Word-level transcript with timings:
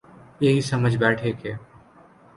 یہی 0.41 0.61
سمجھ 0.61 0.95
بیٹھے 0.97 1.31
کہ 1.31 1.51